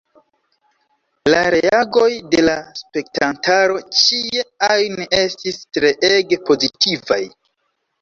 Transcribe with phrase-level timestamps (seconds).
[1.33, 7.25] La reagoj de la spektantaro ĉie ajn estis treege pozitivaj.